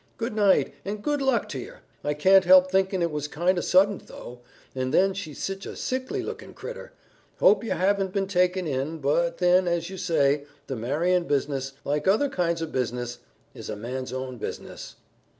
[0.17, 1.79] Good night, and good luck ter yer.
[2.03, 4.39] I can't help thinkin' it was kind o' suddint though,
[4.73, 6.91] and then she's sich a sickly lookin' critter.
[7.37, 12.07] Hope yer haven't been taken in, but then, as you say, the marryin' business, like
[12.07, 13.19] other kinds o' business,
[13.53, 14.95] is a man's own business."